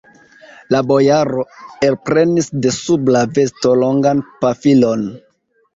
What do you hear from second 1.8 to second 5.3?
elprenis de sub la vesto longan pafilon.